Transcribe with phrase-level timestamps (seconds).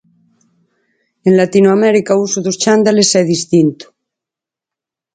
[1.27, 3.85] En Latinoamérica, o uso dos chándales é distinto.